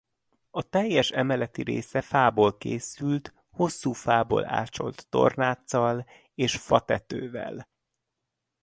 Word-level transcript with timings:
A 0.49 0.61
teljes 0.69 1.11
emeleti 1.11 1.61
része 1.63 2.01
fából 2.01 2.55
épült 2.59 3.33
hosszú 3.49 3.91
fából 3.91 4.45
ácsolt 4.45 5.07
tornáccal 5.09 6.05
és 6.35 6.55
fa 6.55 6.79
tetővel. 6.79 7.67